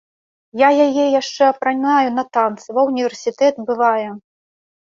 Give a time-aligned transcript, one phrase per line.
[0.61, 4.09] Я яе яшчэ апранаю на танцы, ва ўніверсітэт бывае.